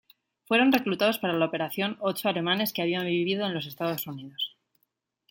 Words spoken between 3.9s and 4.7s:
Unidos.